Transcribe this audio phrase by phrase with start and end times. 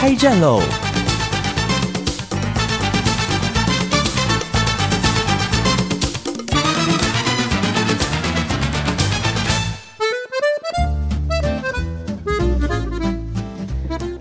[0.00, 0.87] 开战喽。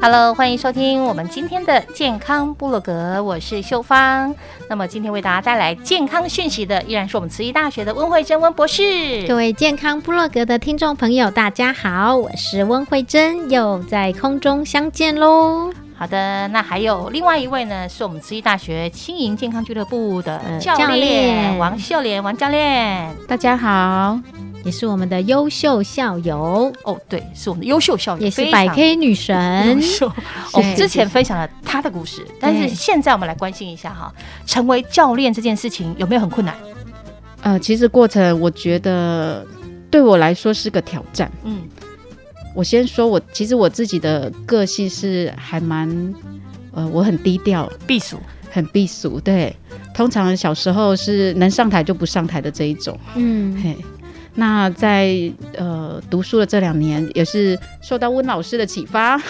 [0.09, 4.33] ！Hello，欢迎收听我们今天的健康部落格，我是秀芳。
[4.69, 9.27] 那么今天为大家带来健康讯息的，依然是我们慈济大学的温慧珍温博士。
[9.27, 15.73] 各位健康部落格的听众朋友，大家好，我是温慧珍，又在空中相见喽。
[15.97, 23.13] 好的，那还有另外一位呢，是我们慈济大学轻盈健康俱乐部的教练王秀莲王教练。
[23.27, 24.17] 大家好，
[24.67, 29.81] 也是我们的优秀校友，哦，对，是我们的优秀校友，也是百 K 女神优。
[29.81, 30.11] 秀。
[30.51, 34.13] 我们是之前分享了她的故事，但是现在我们来关心一下哈，
[34.45, 36.53] 成为教练这件事情有没有很困难？
[37.43, 39.47] 呃，其实过程我觉得
[39.89, 41.31] 对我来说是个挑战。
[41.45, 41.61] 嗯，
[42.53, 46.13] 我先说我，其实我自己的个性是还蛮，
[46.73, 48.17] 呃，我很低调，避暑。
[48.49, 49.19] 很避俗。
[49.19, 49.55] 对，
[49.93, 52.97] 通常小时候是能上台就不上台的这一种。
[53.13, 53.77] 嗯，嘿，
[54.39, 55.17] 那在
[55.57, 59.17] 呃读书的这两年，也是受到温老师的启发，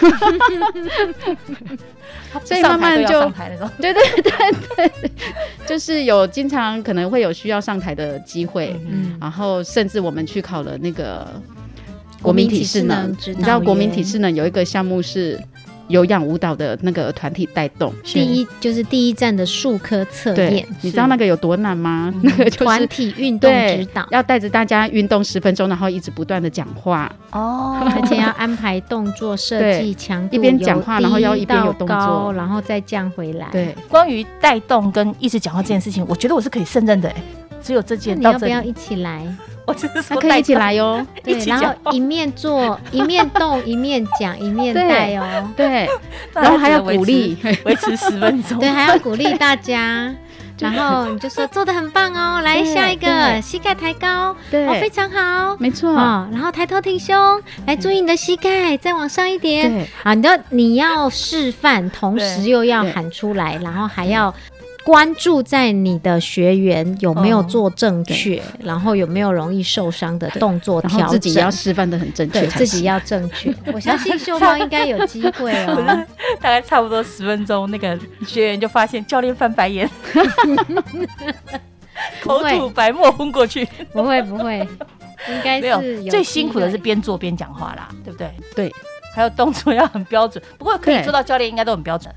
[2.43, 3.31] 所以慢慢就。
[3.79, 4.91] 对对对对，
[5.65, 8.75] 就是有经常可能会有需要上台的机会。
[8.85, 11.25] 嗯，然后甚至我们去考了那个
[12.21, 15.39] 国民体适能，你知道国民员体适能有一个项目是
[15.87, 17.93] 有氧舞蹈的那个团体带动。
[18.03, 22.13] 第一就是第一站的术科测验，，你知道那个有多难吗？
[22.23, 32.33] 那个就团体运动指导，要带着大家运动十分钟，然后一直不断的讲话，哦， 而且要安排动作设计强度，一边讲话然后要一边有动作。
[32.33, 37.15] 然后再降回来。，对，关于带动跟一直讲话这件事情，我觉得我是可以胜任的、欸。
[37.61, 39.27] 只有这件到这里，你要不要一起来？
[39.67, 41.05] 我只是那说可以一起来哟。
[41.23, 45.49] 对，然后一面做 一面动，一面讲，一面对带哦。
[45.57, 45.89] 对，
[46.33, 48.59] 然后还要鼓励，维持十分钟。
[48.59, 50.13] 对，还要鼓励大家。
[50.59, 55.55] 然后你就说做的很棒哦，来下一个，膝盖抬高，对哦，非常好。
[55.59, 59.69] 没错，哦，然后抬头挺胸，来注意你的膝盖，再往上一点。
[59.69, 64.33] 对啊，你要你要示范，同时又要喊出来，然后还要
[64.87, 73.53] 关注在你的学员有没有哦做正确，然后有没有容易受伤的动作然调整，自己要示范的很正确对自己要正确。
[73.73, 76.05] 我相信秀芳应该有机会哦。
[76.39, 79.89] 大概差不多十分钟，那个学员就发现教练翻白眼，
[82.23, 83.67] 口吐白沫昏过去。
[83.91, 84.65] 不会不会，
[85.29, 88.31] 应该是，有最辛苦的是边做边讲话啦，对不对？
[88.55, 88.73] 对。
[89.17, 92.13] 还有动作要很标准， 不过可以做到教练应该都很标准。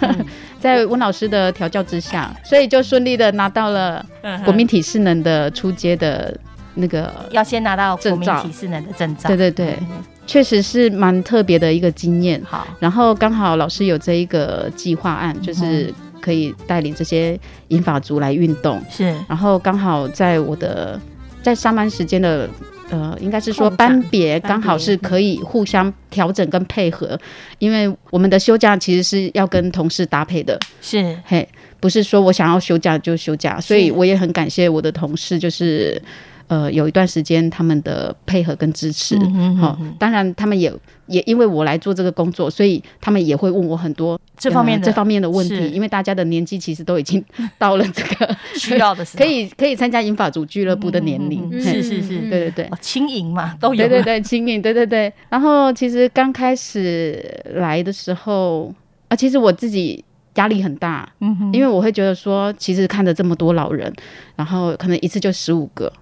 [0.60, 4.04] 在温老师的调教之下，所以就顺利的拿到了
[4.44, 6.36] 国民体适能的初阶的
[6.74, 9.28] 那个，要先拿到国民体适能的证照。
[9.28, 10.04] 对对对，嗯。
[10.26, 12.40] 确实是蛮特别的一个经验。
[12.44, 17.38] 好，然后刚好老师有这一个计划案，就是可以带领这些
[17.68, 19.14] 银发族来运动，是。
[19.26, 21.00] 然后刚好在我的
[21.42, 22.46] 在上班时间的。
[22.92, 27.18] 呃，应该是说班别刚好是可以互相调整跟配合，
[27.58, 31.48] 因为我们的休假其实是要跟同事搭配的，是，嘿，
[31.80, 36.00] 不是说我想要休假就休假，所以我也很感谢我的同事，就是
[36.48, 39.16] 呃有一段时间他们的配合跟支持。
[39.16, 40.72] 嗯好、当然他们也
[41.06, 47.22] 也因为我来做这个工作，所以他们也会问我很多这方面这方面的问题，因为大家的年纪其实都已经
[47.58, 51.50] 到了这个 需要的时候 可以可以参加银发组俱乐部的年龄。
[51.60, 52.64] 是是是嗯对对对。
[52.66, 53.88] 哦，轻盈嘛，都有。
[53.88, 55.12] 对对对，轻盈，对对对。
[55.28, 57.22] 然后其实刚开始
[57.54, 58.72] 来的时候
[59.08, 60.02] 啊，其实我自己
[60.36, 61.06] 压力很大，
[61.52, 63.92] 因为我会觉得说，其实看着这么多老人，
[64.34, 65.92] 然后可能一次就十五个，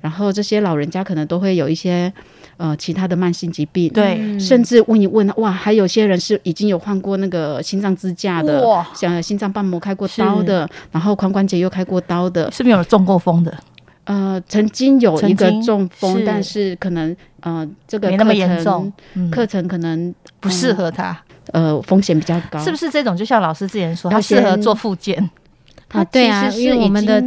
[0.00, 2.12] 然后这些老人家可能都会有一些
[2.56, 13.56] 呃其他的慢性疾病，，对，嗯甚至问一问，哇，还有些人是已经有换过那个心脏支架的哇，像心脏瓣膜开过刀的，然后髋关节又开过刀的，是不是有中过风的？
[14.04, 16.24] 呃，曾经有一个中风，是。
[16.24, 21.14] 但是可能呃这个没那么课程严重，嗯，课程可能不适合他，
[21.52, 23.14] 呃风险比较高，是不是这种？
[23.14, 25.28] 就像老师之前说，他适合做复健，
[25.88, 27.22] 啊，对啊，因为我们的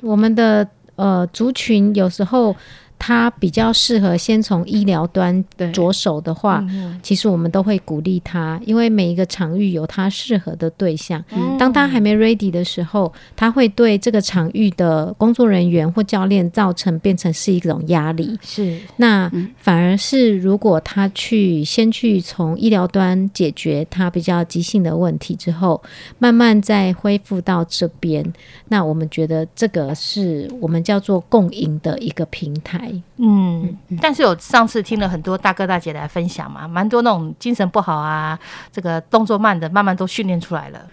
[0.00, 2.54] 我们的呃族群有时候
[2.98, 11.22] 他比较适合先从医疗端着手的话，嗯其实我们都会鼓励他，因为每一个场域有他适合的对象。
[11.30, 18.38] 嗯当他还没 ready 的时候，他会对这个场域的工作人员或教练造成变成是一种压力。
[18.42, 25.82] 是那嗯反而是如果他去先去从医疗端解决他比较急性的问题之后，
[26.18, 28.24] 慢慢再恢复到这边，
[28.68, 32.83] 那我们觉得这个是我们叫做共赢的一个平台。
[33.16, 38.38] 嗯，但是有上次听了很多大哥大姐来分享嘛，蛮多那种精神不好啊，
[38.72, 40.86] 这个动作慢的，慢慢都训练出来了。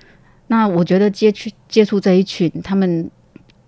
[0.47, 3.09] 那我觉得接触接触这一群，他们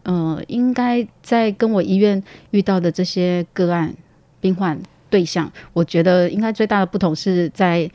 [0.04, 2.22] 呃，应该在跟我医院
[2.52, 3.94] 遇到的这些个案
[4.42, 4.78] 病患
[5.10, 7.90] 对象，我觉得应该最大的不同是在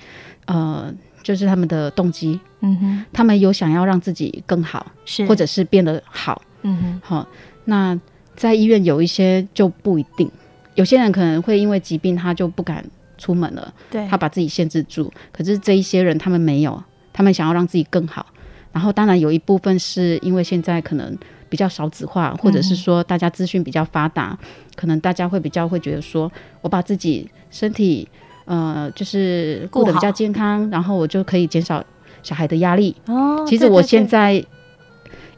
[0.47, 0.91] 呃，
[1.23, 5.27] 就是他们的动机，嗯哼，他们有想要让自己更好，是。
[5.27, 6.41] 或者是变得好。
[6.63, 7.29] 嗯哼，好、
[7.67, 7.99] 那
[8.39, 10.31] 在医院有一些就不一定，
[10.77, 12.85] 有些人可能会因为疾病他就不敢
[13.19, 15.13] 出门了，对，他把自己限制住。
[15.33, 16.81] 可是这一些人他们没有，
[17.13, 18.25] 他们想要让自己更好。
[18.71, 21.19] 然后当然有一部分是因为现在可能
[21.49, 24.39] 比较少子化，或者是说大家资讯比较发达，
[24.77, 26.31] 可能大家会比较会觉得说，
[26.61, 28.07] 我把自己身体
[28.45, 31.83] 呃就是过得比较健康，然后我就可以减少
[32.23, 32.95] 小孩的压力。
[33.07, 34.45] 哦其实我现，对在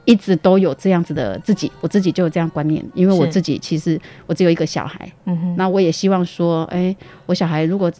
[0.06, 6.94] 一直都有这样子的自己，我自己就有这样观念，因为我自己其实我只有一个小孩，嗯哼，那我也希望说，哎、
[7.26, 7.92] 我小孩如果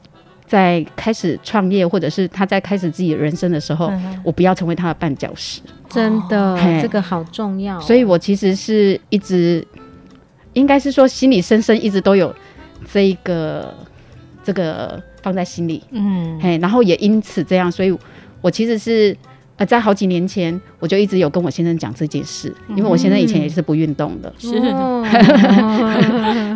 [0.47, 5.61] 在开始创业，或者是他在开始自己人生的时候，嗯我不要成为他的绊脚石。
[5.89, 9.65] 真的，这个好重要哦、所以我其实是一直，
[10.55, 12.35] 应该是说心里深深一直都有
[12.91, 13.73] 这一个
[14.43, 17.97] 这个放在心里，嗯，嘿，然后也因此这样，所以
[18.41, 19.17] 我其实是。
[19.61, 25.05] 呃，在好几年前，我就一直有跟我先生讲这件事，因为我先生以前也是不运动的，是 哦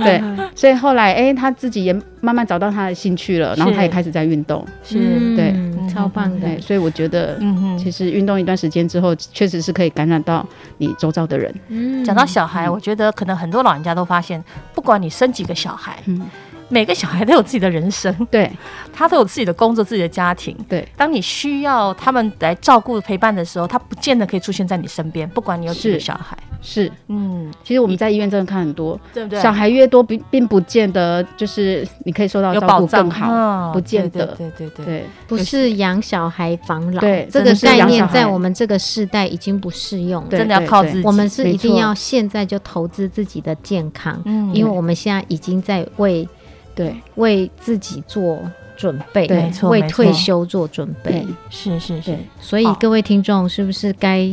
[0.02, 0.22] 对，
[0.56, 1.92] 所以后来，哎、他自己也
[2.22, 4.96] 慢慢找到他的兴趣了，然后他也开始在运动，是，
[5.36, 6.58] 对嗯超棒的对，。
[6.60, 10.46] 所以我觉得，嗯哼，其实运动一段时间之后，确实是可以感染到
[10.78, 11.54] 你周遭的人。
[11.68, 14.42] 嗯讲到小孩，我觉得可能很多老人家都发现，
[14.74, 16.22] 不管你生几个小孩，嗯，
[16.68, 18.50] 每个小孩都有自己的人生，对
[18.92, 20.56] 他都有自己的工作、自己的家庭。
[20.68, 26.36] 对，当你需要他们来照顾、陪伴的时候，他不见得可以出现在你身边，不管你有几个小孩。
[26.62, 26.90] 是。
[27.08, 29.40] 嗯，其实我们在医院真的看很多，对不对？
[29.40, 33.32] 小孩越多，并并不见得就是你可以受到照有保障顾更好。
[33.32, 35.04] 嗯不见得对对对对。
[35.26, 40.30] 不是养小孩防老，对这个概念在我们这个世代已经不适用了。
[40.30, 41.02] 真的要靠自己。
[41.04, 46.26] 我们是一定要现在就投资自己的健康，嗯因为我们现在已经在为
[46.74, 48.40] 对为自己做
[48.76, 51.26] 准备，对没错为退休做准备。
[51.50, 54.28] 是是是，所以各位听众，是不是该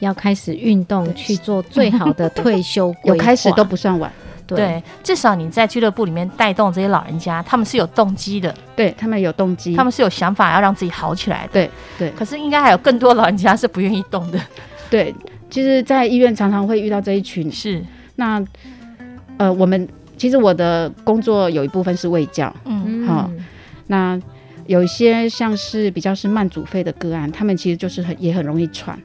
[0.00, 3.16] 要开始运动，去做最好的退休规划？
[3.16, 4.12] 有开始都不算晚。
[4.46, 11.52] 对对，至少你在俱乐部里面带动这些老人家，他们是有动机的，对他们有动机，他们是有想法要让自己好起来的。
[11.54, 14.38] 对对可是应该还有更多老人家是不愿意动的。
[14.88, 15.12] 对，
[15.50, 17.50] 其实，在医院常常会遇到这一群。
[17.50, 17.84] 是，
[18.14, 18.40] 那
[19.36, 23.30] 呃，我们其实我的工作有一部分是卫教，嗯，嗯好
[23.88, 24.18] 那
[24.66, 28.98] 有一些像是比较是慢阻肺的个案，他们其实就是很也很容易喘。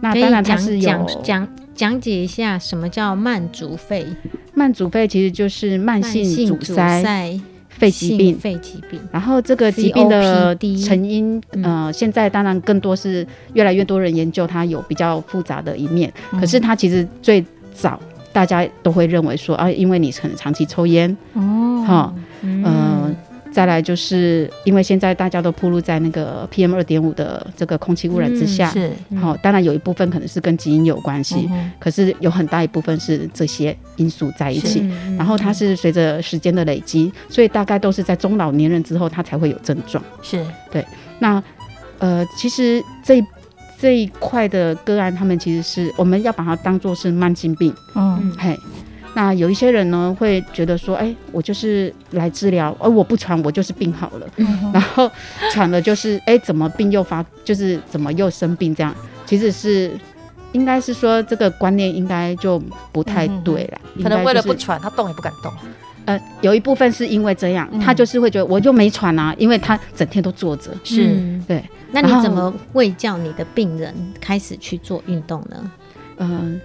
[0.00, 4.06] 那当然它讲是有讲讲讲解一下什么叫慢阻肺、
[4.54, 8.38] 慢阻肺，其实就是慢慢性性阻塞塞肺疾病。
[8.38, 9.00] 肺疾病。
[9.10, 18.00] 然后这个疾病的成因，嗯呃，现在当然更多是越来越多人研究它有比较复杂的一面，可是它其实最早
[18.32, 22.64] 大家都会认为说啊，因为你可能长期抽烟，哦，哈、嗯。
[22.64, 23.14] 呃，
[23.52, 34.80] 再来就是因为现在大家都暴露在那个 PM 二点五的这个空气污染之下，是，好、当然有一部分可能是跟基因有关系，嗯可是有很大一部分是这些因素在一起。
[34.80, 40.02] 嗯然后它是随着时间的累积，所以大概都是在中老年人之后，他才会有症状。
[40.22, 40.42] 是。
[40.70, 40.82] 对，
[41.18, 41.42] 那
[41.98, 43.24] 呃，其实这一
[43.82, 48.56] 这一块的个案，他们其实是我们要把它当做是慢性病，嗯，嘿。
[49.14, 54.26] 那有一些人呢，会觉得说，哎、我就是来治疗，而我不喘，我就是病好了。
[54.72, 55.10] 然后
[55.52, 58.94] 喘了就是，哎、怎么病又发，就是怎么又生病这样，
[59.26, 59.90] 其实是
[60.52, 62.62] 应该是说这个观念应该就
[62.92, 63.80] 不太对了。
[64.00, 65.52] 可能为了不喘，他动也不敢动。
[66.04, 70.70] 呃，有一部分是因为这样，嗯他就是会觉得我就没喘啊，因为他整天都坐着。
[70.84, 71.62] 是，嗯对，
[71.92, 75.70] 那你怎么会叫你的病人开始去做运动呢？
[76.18, 76.60] 嗯、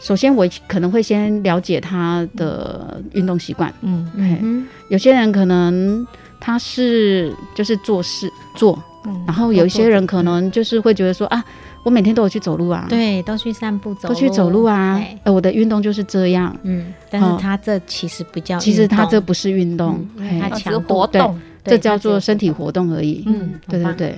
[0.00, 3.72] 首先我可能会先了解他的运动习惯。
[3.82, 6.06] 嗯嘿嗯有些人可能
[6.40, 11.44] 他是就是做事做，嗯然后有一些人可能就是会觉得说啊，
[11.82, 14.98] 我每天都有去走路啊，，对，都去散步走，都去走路啊。
[14.98, 15.18] 对。
[15.24, 16.54] 呃，我的运动就是这样。
[16.62, 17.38] 嗯，但是哦。
[17.40, 22.92] 他这其实不叫，其实他这不是运动，嘿嗯因为它啊只是活动，这叫做身体活动。
[22.92, 23.24] 而已。
[23.26, 24.14] 嗯，对对对。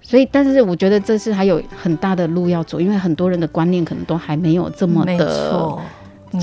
[0.00, 5.26] 所以，但是我觉得这是还有很大的路要走，因为很多人的观念可能都还没有这么没的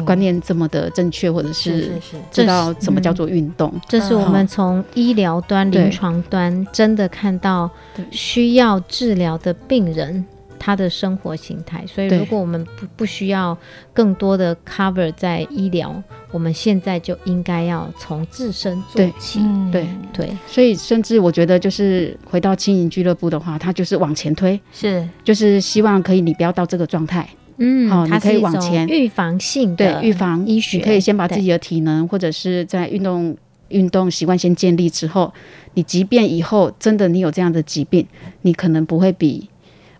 [0.05, 1.91] 观念这么的正确，或者是
[2.31, 3.73] 知道什么叫做运动。
[3.87, 7.69] 这是我们从医疗端、临床端真的看到
[8.11, 10.25] 需要治疗的病人
[10.57, 11.83] 他的生活形态。
[11.87, 13.57] 所以，如果我们不不需要
[13.93, 19.13] 更多的 cover 在医疗，我们现在就应该要从自身做对。
[19.17, 19.39] 起。
[19.39, 19.71] 嗯。
[19.71, 19.87] 对。
[20.13, 25.07] 对，所以，甚至我觉得，就是回到轻盈俱乐部的话，它就是往前推，是。
[25.23, 27.27] 就是希望可以你不要到这个状态，
[27.59, 28.87] 嗯，好你可以往前。
[28.87, 33.35] 预防性对的预防医学，你可以先把自己的体能或者是在运动
[33.67, 35.31] 运动习惯先建立之后，
[35.73, 38.05] 你即便以后真的你有这样的疾病，
[38.41, 39.47] 你可能不会比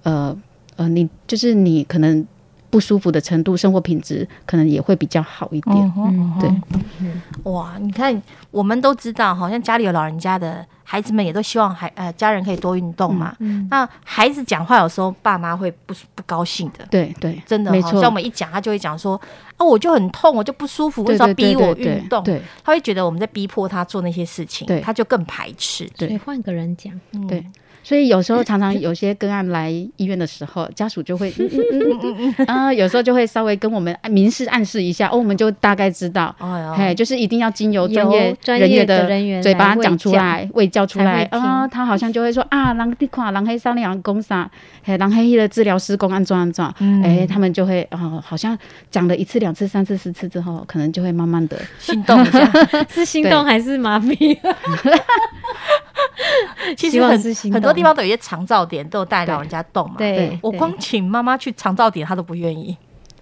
[0.04, 0.36] 呃
[0.78, 2.25] 呃你就是你可能
[2.70, 5.94] 不舒服的程度，生活品质可能也会比较好一点。
[5.98, 7.51] 嗯对。
[7.51, 13.36] 哇，你看，我们都知道，好像家里有老人家的孩子们也都希望孩呃家人可以多运动嘛。
[13.38, 18.01] 嗯那孩子讲话有时候爸妈会不不高兴的，对对，真的、哦，没错。
[18.01, 19.13] 像我们一讲，他就会讲说
[19.58, 22.24] 啊，我就很痛，我就不舒服，为什么要逼我运动？
[22.24, 22.41] 对。
[22.63, 24.81] 他会觉得我们在逼迫他做那些事情，对。
[24.81, 25.88] 他就更排斥。
[25.96, 26.17] 对。
[26.17, 27.27] 换个人讲，嗯。
[27.27, 27.46] 对。
[27.81, 36.36] 所以有时候常常有些个案来医院的时候，家属就会 嗯嗯嗯嗯啊，有时候就会稍微跟我们明示暗示一下，哦，我们就大概知道。
[36.77, 41.69] 哎就是一定要经由由专业专业的的人员嘴巴讲出来，为教出来啊，听。
[41.69, 44.50] 他好像就会说啊，人你看，人黑三两公啥，
[44.83, 47.01] 嘿，人黑的治疗师工安装安装，嗯。
[47.03, 48.57] 哎，他们就会哦，好像
[48.91, 52.51] 讲了一次、两次、三次、四次之后，可能就会慢慢的，心动一下。
[52.89, 53.31] 是心对。
[53.31, 54.38] 动还是麻痹？
[56.75, 59.95] 其实很很多地方都有一些长照点，都有带老人家动嘛。
[59.98, 62.75] 对对，我光请妈妈去长照点，她都不愿意，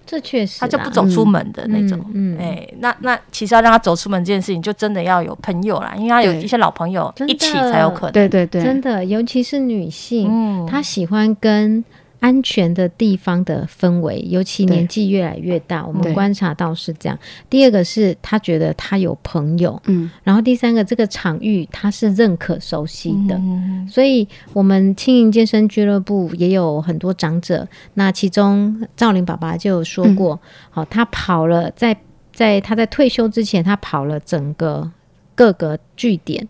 [0.08, 2.00] 这确实他就不走出门的那种。
[2.14, 8.14] 嗯嗯哎、那那其实要让他走出门这件事情，就真的要有朋友啦，因为他有一些老朋友一起才有可能。
[8.14, 10.66] 对对对，真的，尤其是女性，嗯。
[10.66, 11.84] 她喜欢跟
[12.20, 17.18] 安全的地方的氛围，尤其年纪越来越大，我们观察到是这样。
[17.50, 23.36] 第二个是他觉得他有朋友，嗯，然后第三个这个场域他是认可熟悉的。
[23.36, 27.68] 嗯所以，我们轻盈健身俱乐部也有很多长者。
[27.94, 31.96] 那其中，赵林爸爸就有说过，好、他跑了在
[32.34, 34.92] 在他在退休之前，他跑了整个
[35.36, 36.46] 各个据点，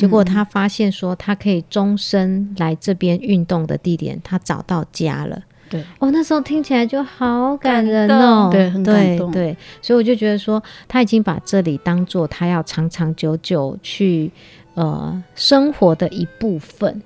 [0.00, 5.42] 结果他发现说，他可以终身来这边运动的地点，他找到家了。
[5.68, 8.50] 对，哦，那时候听起来就好感人哦，动。
[8.50, 9.30] 对很感动。
[9.30, 9.52] 对。
[9.52, 14.32] 对，所以我就觉得说，他已经把这里当做他要长长久久去
[14.74, 17.02] 呃生活的一部分。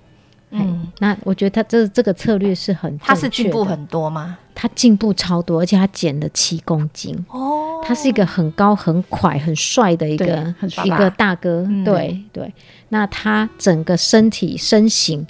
[0.50, 4.38] 嗯嗯，，那我觉得他这这个策略是很他是进步很多吗？
[4.54, 7.14] 他进步超多，而且他减了七公斤。
[7.28, 12.52] 哦，他是一个很高、很快、很帅的一个一个大哥，嗯对对。
[12.90, 15.26] 那他整个身体身形，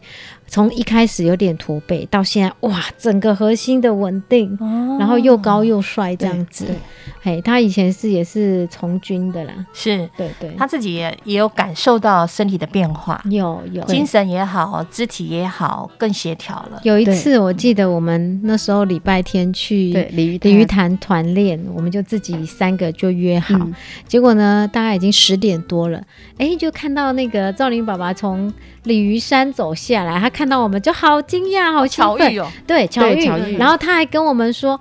[0.55, 4.97] 从一开始有点驼背，到现在哇，整个核心的稳定，哦。
[5.01, 6.67] 然后又高又帅这样子。
[6.67, 6.77] 对。
[7.21, 10.09] 嘿，他以前是也是从军的啦，是。
[10.17, 13.83] 对对，他自己也也有感受到身体的变化，有有。
[13.87, 16.81] 精神也好，肢体也好，更协调了。
[16.85, 23.75] 有一次我记得我们那时候礼拜天去对鲤鱼鲤鱼潭潭团练，我们就自己三个就约好，嗯。
[24.07, 26.01] 结果呢，大概已经十点多了，
[26.39, 28.53] 哎，就看到那个赵林爸爸从
[28.85, 34.81] 鲤鱼山走下来，他看到我们就好惊讶，好兴奋，巧遇哦，对，巧遇，巧遇然后他还跟我们说。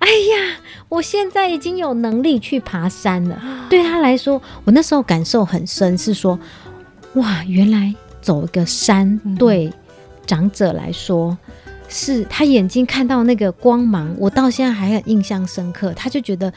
[0.00, 0.58] 哎呀，
[0.90, 3.40] 我现在已经有能力去爬山了。
[3.70, 6.38] 对他来说，我那时候感受很深，是说，
[7.14, 9.72] 哇，原来走一个山嗯对
[10.26, 11.34] 长者来说，
[11.88, 15.90] 是他眼睛看到那个光芒，我到现在还很印象深刻。
[15.94, 16.52] 他就觉得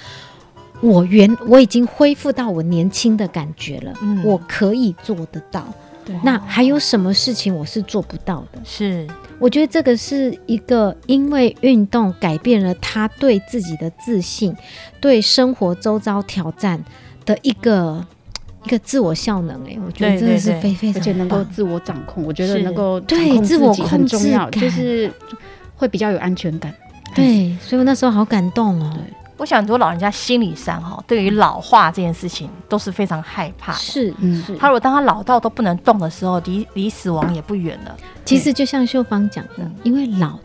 [0.81, 5.65] 我原我已经恢复到我年轻的感觉了，嗯我可以做得到。
[6.07, 8.59] 对那还有什么事情我是做不到的？
[8.63, 9.05] 是
[9.39, 14.55] 我觉得这个是一个因为运动改变了他对自己的自信，
[15.01, 16.81] 对生活周遭挑战
[17.25, 18.03] 的一个
[18.63, 19.61] 一个自我效能。
[19.67, 25.11] 哎，我觉得真的是非非常而且能够自我掌控，我觉得能够对自我很控制重要，感就是
[25.75, 26.73] 会比较有安全感。
[27.13, 28.97] 对，所以我那时候好感动哦。
[29.37, 33.77] 我想很多老人家心理上哈，对于老化这件事情都是非常害怕的。
[33.77, 34.43] 是嗯。
[34.43, 37.95] 是，他如果当他老到都不能动的时候，离离死亡也不远了。
[38.25, 40.37] 其实就像秀芳讲的嗯，因为老。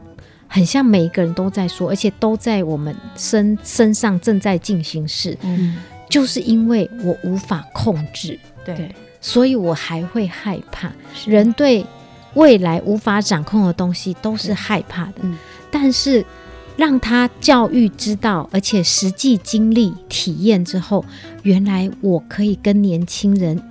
[0.55, 5.77] 很像每一个人都在说，而且都在我们身身上正在进行式，嗯，
[6.11, 8.75] 就是因为我无法控制，对。
[8.75, 10.93] 对，所以我还会害怕。
[11.25, 11.87] 人对
[12.35, 15.39] 未来无法掌控的东西都是害怕的，嗯。
[15.71, 16.23] 但是
[16.77, 21.05] 让他教育知道，而且实际经历体验之后，
[21.43, 23.63] 原来我可以跟年轻人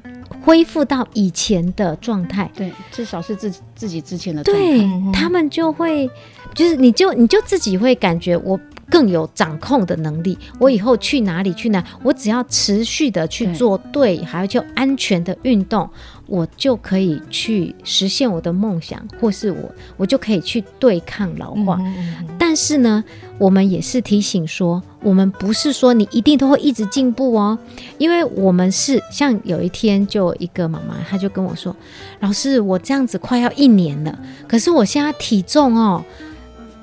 [0.44, 2.50] 恢复到以前的状态。
[2.56, 6.10] 对，至少是自己自己之前的状态对他们就会，
[6.54, 8.60] 就是你就你就自己会感觉我
[8.92, 10.38] 更有掌控的能力。
[10.60, 15.90] 我以后去哪里去哪，我只要持续的去做对，还有就安全的运动，
[16.28, 21.78] 我就可以去实现我的梦想，或是我我就可以去对抗老化。
[21.80, 23.02] 嗯嗯嗯但是呢，
[23.38, 27.58] 我们也是提醒说，我们不是说你一定都会一直进步哦，
[27.98, 31.74] 因为我们是像有一天就一个妈妈，她就跟我说
[32.20, 34.20] ：“老师，我这样子快要一年了，
[34.50, 36.04] 可是我现在体重哦。”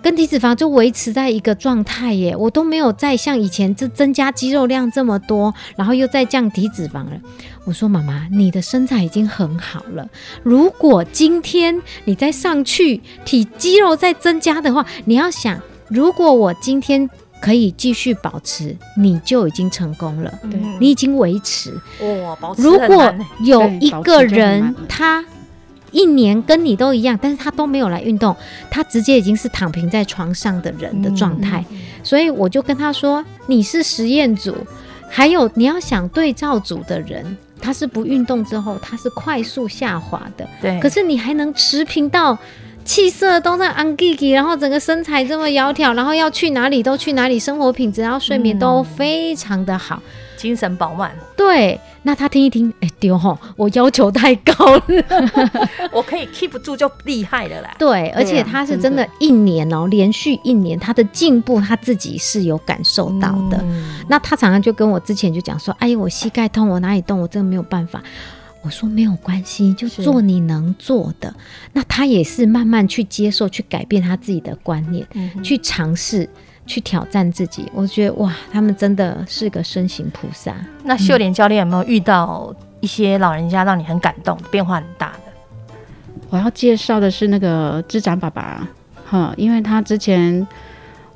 [0.03, 7.13] 跟体脂肪就维持在一个状态耶，我都没有再像以前这增加肌肉量这么多，然后又再降体脂肪了。
[7.65, 10.09] 我说妈妈，你的身材已经很好了，
[10.43, 17.09] 如果今天你再上去，体肌肉再增加的话，你要想，如果我今天
[17.41, 21.73] 可以继续保持，你就已经成功了，对嗯你已经维持。
[22.01, 25.25] 哇，保持如果有一个人他
[25.91, 28.35] 一年跟你都一样，但是他都没有来运动，
[28.71, 31.65] 他直接已经是躺平在床上的人的状态。
[32.03, 34.55] 所以我就跟他说：“你是实验组，
[35.09, 40.49] 还有你要想对照组的人，他是不运动之后，他是快速下滑的。
[40.61, 42.39] 对，可是你还能持平到
[42.85, 50.03] 气色都在安 g i 然后整个身材这么窈窕，然后要去哪里都去哪里，生活品质然后睡眠都嗯非常的好。
[50.39, 54.83] 精神饱满，对，那他听一听，哎丢吼，我要求太高了。
[55.93, 57.75] 我可以 keep 住就厉害了啦。
[57.79, 63.59] 对，而且他是真的，一年哦，连续一年，他的进步他自己是有感受到的。
[63.63, 68.03] 嗯那他常常就跟我之前就讲说：“哎呀，我膝盖痛，我哪里痛，我真的没有办法。”
[68.63, 71.33] 我说没有关系，就是做你能做的。
[71.73, 76.29] 那他也是慢慢去接受、去改变他自己的观念，嗯去尝试、
[76.69, 77.69] 去挑战自己。
[77.75, 80.55] 我觉得哇，他们真的是个身形菩萨。
[80.85, 85.33] 那秀莲教练有没有遇到一些老人家让你很感动、变化很大的？
[86.31, 88.69] 我要介绍的是那个智长爸爸，
[89.07, 90.47] 哈，因为他之前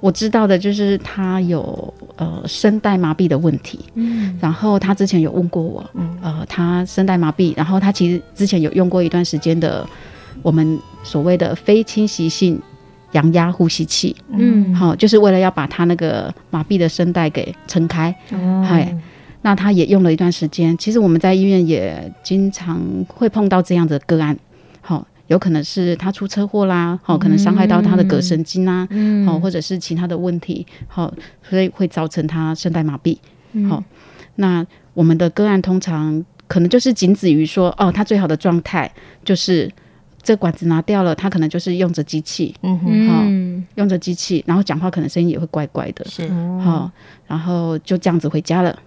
[0.01, 9.87] 我知道的就是他有呃声带麻痹的问题，嗯然后他之前有问过我，嗯呃，他声带麻痹，然后他其实之前有用过一段时间的
[10.43, 12.59] 我们所谓的非侵袭性
[13.13, 14.75] 阳压呼吸器，嗯。
[14.75, 18.15] 好、就是为了要把他那个麻痹的声带给撑开。
[18.31, 18.65] 哦。
[18.67, 18.95] 嗨
[19.43, 24.39] 那他也用了一段时间，其实我们在医院也经常会碰到这样的个案，
[24.81, 29.27] 好、有可能是他出车祸啦，好、可能伤害到他的膈神经啊，嗯。
[29.27, 33.19] 好、或者是其他的问题，好、所以会造成他声带麻痹。
[33.53, 33.69] 嗯。
[33.69, 33.83] 好
[34.37, 38.91] 那我们的个案通常可能就是仅止于说，哦，他最好的状态
[39.25, 39.69] 就是
[40.23, 43.67] 这管子拿掉了，他可能就是用着机器，嗯哼，嗯。
[43.77, 46.29] 用着机器，然后讲话可能声音也会怪怪的，是。
[46.61, 46.91] 好、
[47.27, 48.79] 然后就这样子回家了。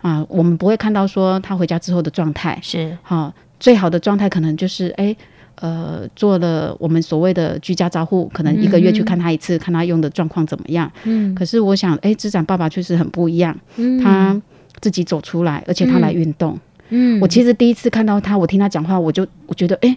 [0.00, 5.16] 啊，我们不会看到说他回家之后的状态，是，好、最好的状态可能就是哎。
[5.60, 10.90] 呃，做了我们所谓的居家照护，可能一个月去看他一次，看他用的状况怎么样。
[11.04, 11.32] 嗯。
[11.32, 14.02] 可是我想，哎，智展爸爸确实很不一样，嗯。
[14.02, 14.42] 他
[14.80, 16.58] 自己走出来，而且他来运动。
[16.88, 17.20] 嗯。
[17.20, 19.96] 我其实第一次看到他，我听他讲话，我就我觉得，哎，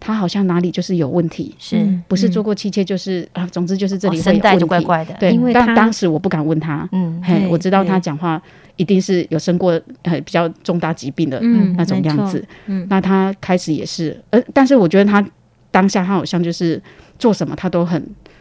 [0.00, 4.40] 他好像哪里就是有问题，是，不是做过气切，就是啊，总之就是这哦里会有问题。
[4.40, 8.40] 声带就怪怪的，对，因为他但当时我不敢问他，嗯，嘿，我知道他讲话
[8.76, 12.44] 一定是有生过呃比较重大疾病的嗯那种样子。
[12.66, 12.86] 嗯。
[12.88, 15.24] 那他开始也是，呃，但是我觉得他
[15.70, 16.80] 当下他好像就是
[17.18, 18.00] 做什么他都很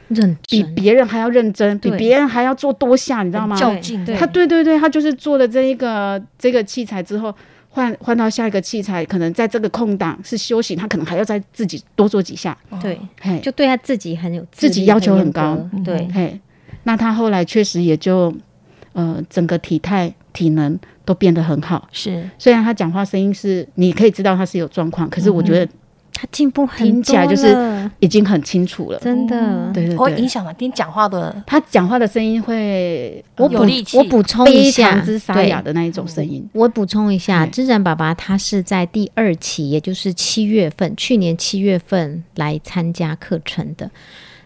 [0.10, 3.58] 认比，别人还要认真，比别人还要做多下，你知道吗？
[3.58, 4.16] 较劲，对。
[4.16, 7.34] 他对对对，他就是做了这一个这个器材之后，
[7.78, 12.58] 换换到下一个器材，可能在这个空档是休息，他可能还要再自己多做几下。
[12.82, 15.56] 对，嘿，就对他自己很有自己要求很高。
[15.72, 15.84] 嗯。
[15.84, 16.42] 对，嘿，
[16.86, 18.34] 那他后来确实也就
[18.94, 21.88] 呃整个体态体能都变得很好。
[21.92, 25.72] 是，虽然他讲话声音是你可以知道他是有状况，可是我觉得
[26.20, 28.98] 他进步很听起来多就是了已经很清楚了。
[28.98, 29.72] 真的。
[29.72, 30.52] 对对对会影，响吗？
[30.54, 36.44] 听讲话的他讲话的声音会我补有力气我补充一非下，常之沙对哑的那一种声音。
[36.54, 43.92] 我补充一下，对知展爸爸他是在第二期，也就是七月份，去年七月份来参加课程的。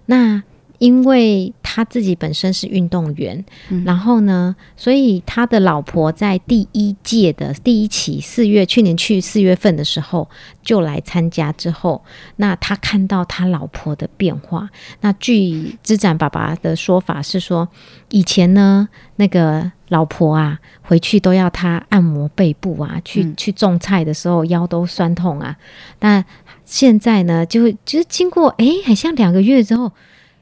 [0.08, 0.44] 那
[0.82, 10.28] 因为他自己本身是运动员，嗯然后呢，所以他的老婆在第一届的第一期四月，去年去四月份的时候
[10.64, 12.04] 就来参加之后，
[12.38, 14.68] 那他看到他老婆的变化。
[15.02, 17.70] 那据知展爸爸的说法是说，
[18.10, 25.56] 以前呢，那个老婆啊，回去都要他按摩背部啊，去、嗯去种菜的时候腰都酸痛啊。
[26.00, 26.26] 但
[26.66, 29.92] 现在呢，就会就是经过哎，好像两个月之后。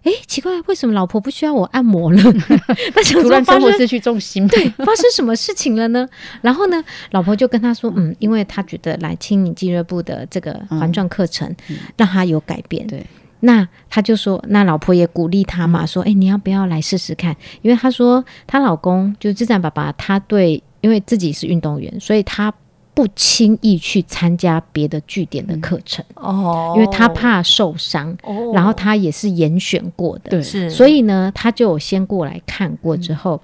[0.03, 2.21] 哎，奇怪，为什么老婆不需要我按摩了？
[3.21, 6.07] 突然生活失去重心，对，发生什么事情了呢？
[6.41, 6.81] 然后呢，
[7.11, 11.53] 老婆就跟他说，嗯，因为他觉得来轻盈俱乐部的这个环状课程
[11.97, 12.87] 让他有改变。
[12.87, 13.05] 对，
[13.41, 17.35] 那他就说，那老婆也鼓励他嘛，说，哎，你要不要来试试看？
[17.61, 22.53] 因为他说，她老公就是智展爸爸，他对，因为自己是运动员，所以他。
[22.93, 28.17] 不轻易去参加别的据点的课程哦，因为他怕受伤。
[28.23, 30.41] 哦，然后他也是严选过的。
[30.69, 33.41] 所以呢，他就有先过来看过之后，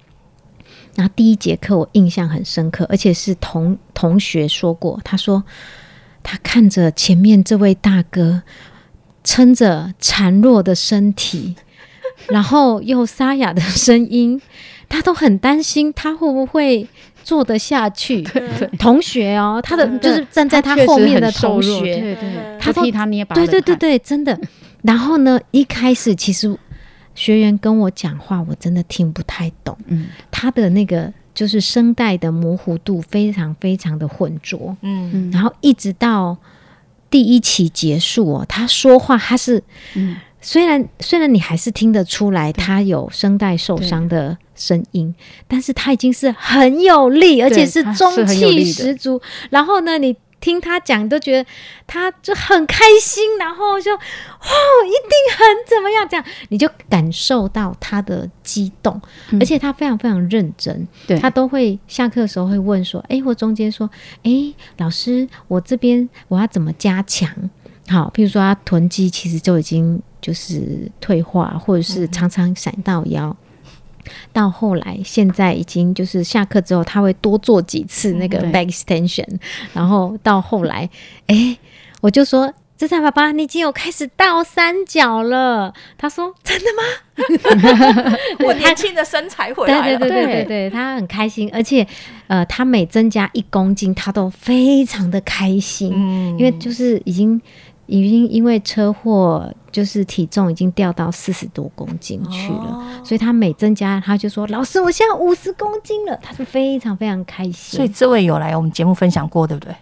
[0.95, 5.43] 然后第一节课我印象很深刻，而且是同同学说过，他说
[6.21, 8.43] 他看着前面这位大哥
[9.23, 11.55] 撑着孱弱的身体，
[12.27, 14.41] 然后又沙哑的声音，
[14.89, 16.89] 他都很担心他会不会。
[17.25, 18.21] 做得下去，
[18.77, 24.39] 同学哦，他的就是站在他后面的同学，对对，他替他捏把，对对对对，真的。
[24.83, 26.55] 然后呢，一开始其实
[27.15, 36.37] 学员跟我讲话，我真的听不太懂，嗯，他的那个就是声带的模糊度非常非常的浑浊，嗯，然后一直到
[37.09, 39.63] 第一期结束哦，他说话他是，
[39.95, 40.15] 嗯。
[40.47, 45.13] 虽然虽然你还是听得出来他有声带受伤的声音，
[45.47, 49.21] 但是他已经是很有力，而且是中气十足。
[49.49, 51.49] 然后呢，你听他讲都觉得
[51.85, 53.99] 他就很开心，然后就哦，
[54.85, 56.07] 一定很怎么样？
[56.07, 59.01] 这样你就感受到他的激动，
[59.39, 60.87] 而且他非常非常认真。
[61.07, 63.89] 对他都会下课的时候会问说：“哎，或中间说，
[64.23, 64.31] 哎，
[64.77, 67.29] 老师，我这边我要怎么加强？
[67.87, 73.37] 好，譬如说他臀肌其实就已经。”就是退化，或者是常常闪到腰，
[74.33, 79.27] 到后来现在已经就是下课之后，他会多做几次那个 back extension，
[79.73, 80.89] 然后到后来，
[81.27, 81.57] 哎，
[82.01, 85.73] 我就说，这才爸爸，你已经有开始倒三角了。
[85.97, 86.83] 他说：“真的吗？”
[88.45, 91.87] 我年轻的身材回来了，对对对对对，他很开心，而且
[92.27, 95.91] 呃，他每增加一公斤，他都非常的开心，
[96.37, 97.41] 因为就是已经。
[97.87, 107.77] 已经因为车祸，就是体重已经掉到四十多公斤去了，所以他每增加，他就说：“老师，我现在五十公斤了。”他是非常非常开心。
[107.77, 109.75] 所以这位有来我们节目分享过，对不对？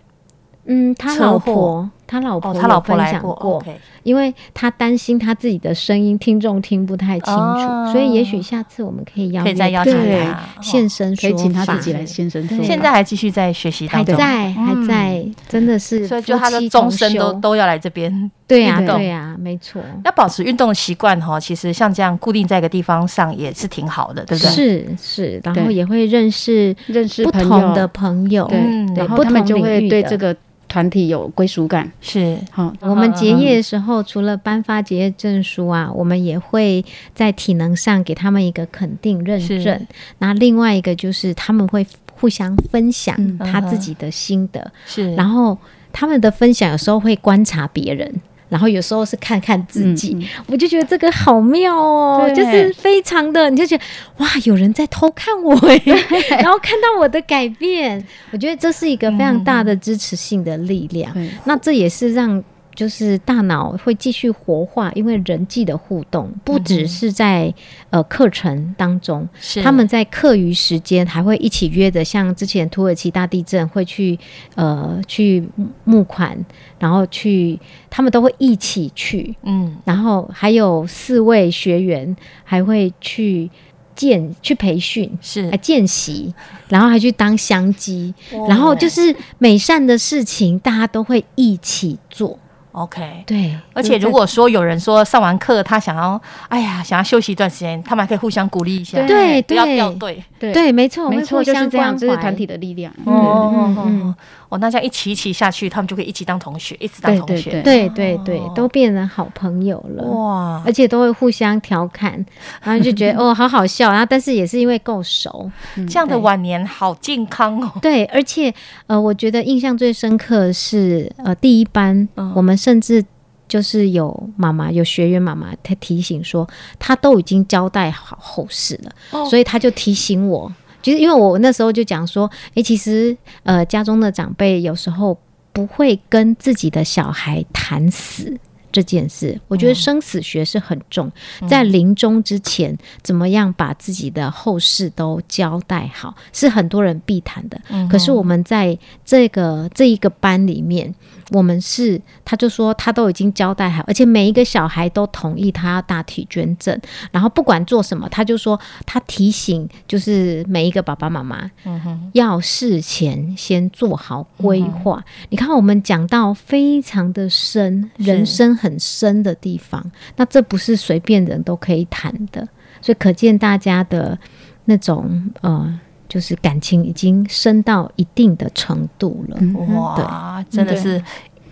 [0.66, 3.64] 嗯，他老婆，他老婆，他老婆来过，
[4.04, 10.40] 因为他担心他自己的声音听众听不太清楚，所以也许下次我们可以邀，可以再邀请他。
[10.62, 12.48] 现身，可以请他自己来现身。
[12.64, 18.32] 现在还继续在学习当中，还在，还在，真的是，所以就他的终身都都要来这边。
[18.46, 19.82] 对呀，对呀，没错。
[20.04, 24.52] 要保持运动的习惯哈，其实像这样固定在一个地方上也是挺好的，对不对？
[24.52, 28.60] 是是，然后也会认识认识不同的朋友，对，
[28.96, 30.36] 然后他们就会对这个。
[30.74, 32.74] 团体有归属感是好。
[32.80, 36.84] 我们结业的时候，除了颁发结业证书啊，我们也会
[37.14, 39.86] 在体能上给他们一个肯定认证。
[40.18, 45.14] 那另外一个就是他们会互相分享他自己的心得，是。
[45.14, 45.56] 然后
[45.92, 48.12] 他们的分享有时候会观察别人。
[48.54, 53.84] 然后有时候是看看自己，我就觉得这个好妙哦，就是非常的，你就觉得
[54.18, 55.82] 哇，有人在偷看我哎，
[56.38, 61.12] 然后看到我的改变，我觉得这是一个非常大的支持性的力量。
[61.46, 62.44] 那这也是让。
[62.76, 67.54] 就是大脑会继续活化，因为人际的互动不只是在
[67.90, 69.28] 呃课程当中，
[69.64, 74.18] 他们在课余时间还会一起约着，像之前土耳其大地震会去
[74.56, 75.48] 呃去
[75.84, 76.38] 募款，
[76.80, 77.60] 然后去
[77.90, 83.50] 他们都会一起去，嗯，然后还有四位学员还会去
[83.96, 85.50] 见去培训，是。
[85.52, 86.34] 还见习，
[86.70, 88.14] 然后还去当香机，
[88.50, 92.40] 然后就是美善的事情，大家都会一起做。
[92.74, 102.34] OK，对，而且如果说有人说上完课他想要，哎呀，想要休息一段时间，他们还可以互相鼓励一下，对，不要掉队，对，没错，没错，就是这样，这是团。
[102.36, 102.92] 体的力量。
[103.06, 104.16] 哦哦哦，
[104.54, 108.14] 哦，那这样一起一起下去，他们就可以一起当同学，一直当同学，对对。
[108.24, 110.64] 对，都变成好朋友了，哇！
[110.66, 112.14] 而且都会互相调侃，
[112.64, 115.52] 然后就觉得哦，好好笑，然后但是也是因为够熟，
[115.90, 117.72] 这样的晚年好健康哦。
[117.82, 118.54] 对，而且
[118.88, 122.54] 呃，我觉得印象最深刻是呃，第一班我们。
[122.56, 123.04] 甚至
[123.46, 126.48] 就是有妈妈有学员妈妈，她提醒说，
[126.80, 130.50] 她都已经交代好后事了，所以她就提醒我，
[130.84, 135.18] 就是因为我那时候就讲说，诶，其实呃，家中的长辈有时候
[135.52, 138.38] 不会跟自己的小孩谈死。
[138.74, 141.12] 这件事，我觉得生死学是很重，
[141.48, 147.62] 在临终之前，怎么样把自己的后事都交代好，是很多人必谈的。
[147.88, 150.92] 可是我们在这个这一个班里面，
[151.34, 156.80] 我们是，他就说他都已经交代好，而且每一个小孩都同意他要大体捐赠，
[157.12, 165.04] 然后不管做什么，他就说他提醒就是每一个爸爸妈妈，嗯哼，要事前先做好规划。
[165.30, 172.48] 你看，我们讲到非常的深，人生很深的地方，那这不是随便人都可以谈的，
[172.80, 174.18] 所以可见大家的
[174.66, 175.80] 那种呃，
[176.14, 179.38] 就是感情已经深到一定的程度了。
[179.42, 179.76] 嗯。
[179.76, 181.04] 哇，真的是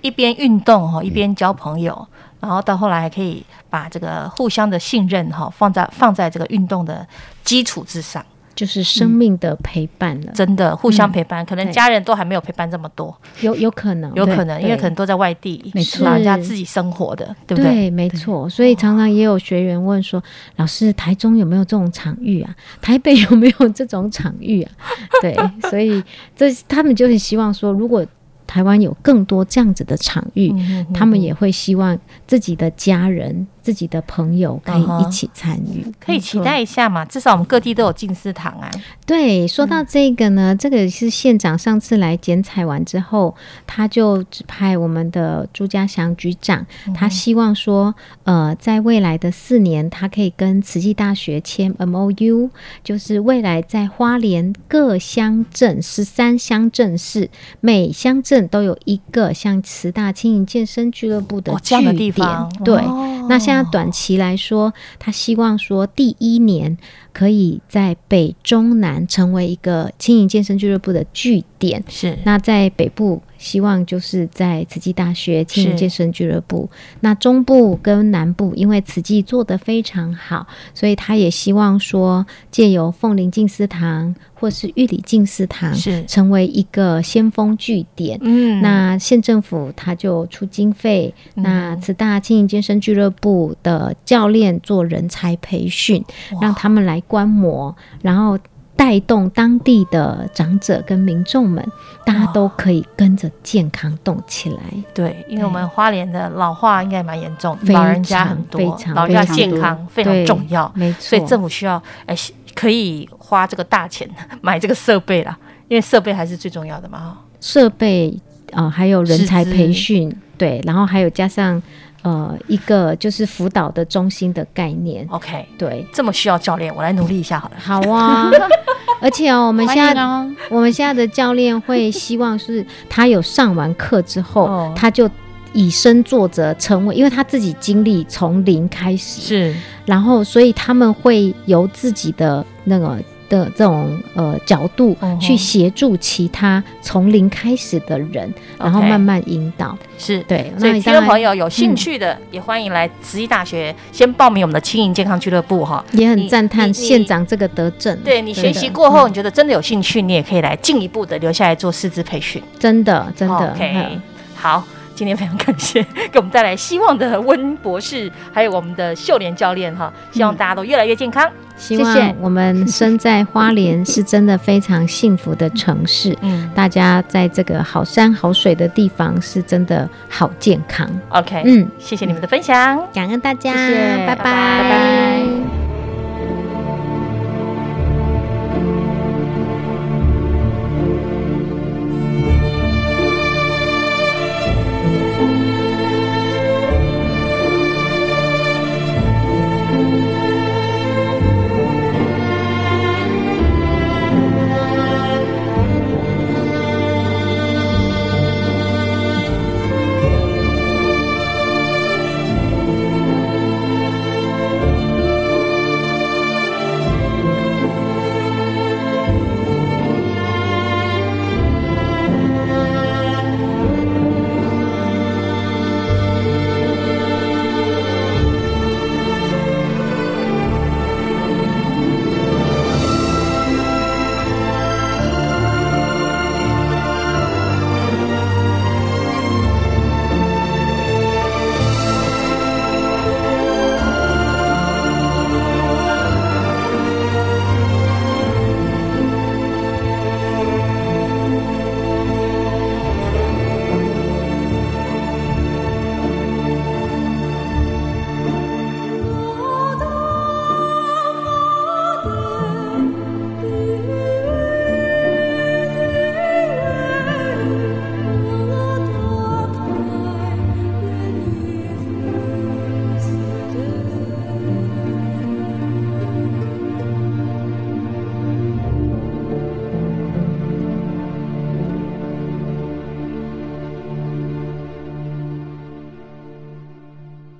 [0.01, 2.07] 一边运动哈，一边交朋友，
[2.39, 7.07] 然后到后来还可以把这个互相的信任哈放在放在这个运动的
[7.43, 8.23] 基础之上，
[8.55, 11.45] 就是生命的陪伴了，真的互相陪伴。
[11.45, 17.89] 可能家人都还没有陪伴这么多，有有可能，有可能因为可能都在外地，没错老人家自己生活的，对不对？
[17.89, 18.47] 没错。
[18.49, 20.21] 所以常常也有学员问说
[20.57, 22.55] ：“老师，台中有没有这种场域啊？
[22.81, 24.71] 台北有没有这种场域啊？”
[25.21, 25.35] 对，
[25.69, 26.03] 所以
[26.35, 28.05] 这他们就是希望说，如果
[28.47, 35.85] 台湾有更多这样子的场域，嗯哼哼他们也会希望自己的家人、自己的朋友可以一起参与。
[35.99, 38.69] 可以期待一下嘛，至少我们各地都有进思堂啊。
[39.05, 43.35] 对，说到这个呢，这个是县长上次来剪彩完之后，
[43.67, 47.93] 他就指派我们的朱家祥局长，他希望说，
[48.23, 52.49] 呃，在未来的四年，他可以跟慈济大学签 M O U，
[52.83, 62.75] 就是未来在花莲各乡镇十三乡镇市，每乡镇都有一个像慈大轻盈健身俱乐部的哦，这样的地方，对。
[62.77, 66.77] 哦那现在短期来说，他希望说第一年
[67.13, 71.83] 可以在北中南成为一个轻盈健身俱乐部的据点。
[71.87, 76.69] 是那在北部，希望就是在慈济大学轻盈健身俱乐部。
[77.01, 88.17] 那中部跟南部，因为慈济做得非常好，所以他也希望说，借由凤林静思堂或是玉里静思堂，是成为一个先锋据点。
[88.21, 96.03] 嗯那县政府他就出经费，那慈大轻盈健身俱乐部的教练做人才培训，
[96.41, 98.37] 让他们来观摩，然后
[98.75, 101.63] 带动当地的长者跟民众们，
[102.03, 104.57] 大家都可以跟着健康动起来。
[104.93, 112.15] 对，因为我们花莲的老化应该蛮严重，非老人家很多非，常老人家非常健康非常重要，没错，所以政府需要哎
[112.55, 114.09] 可以花这个大钱
[114.41, 115.37] 买这个设备啦，
[115.67, 117.17] 因为设备还是最重要的嘛。
[117.39, 118.19] 设备
[118.51, 121.61] 呃还有人才培训，对，然后还有加上
[122.01, 125.85] 呃一个就是辅导的中心的概念，OK，对。
[125.93, 127.55] 这么需要教练，我来努力一下好了。
[127.59, 128.29] 好啊，
[129.01, 134.73] 而且哦，我们现在哦，我们现在的教练会希望是他有上完课之后，哦。
[134.75, 135.09] 他就
[135.53, 139.55] 以身作则，成为，因为他自己经历从零开始，是。
[139.85, 142.97] 然后所以他们会由自己的那个
[143.31, 149.75] 的这种呃角度嗯去协助其他从零开始的人，然后慢慢引导。
[149.97, 150.21] 是。
[150.23, 155.83] 对，所以听那你当然众朋友有兴趣的，也欢迎来慈济大学先报名我们的轻盈健康俱乐部哈。
[155.93, 162.43] 也很你赞叹你县长这个德政，对你学习过后，你觉得真的有兴趣，你也可以来进一步的留下来做师资培训。
[162.59, 164.01] 真的真的 OK，嗯
[164.35, 164.63] 好，
[165.01, 171.27] 今天非常感谢给我们带来希望的温博士，还有我们的秀莲教练哈，希望大家都越来越健康。
[171.57, 176.15] 希谢谢望我们生在花莲是真的非常幸福的城市。
[176.21, 180.87] 嗯大家在这个好山好水的地方是真的好健康。
[181.09, 182.79] ，OK，嗯，谢谢你们的分享。
[182.93, 185.70] 感恩大家，谢谢拜拜拜拜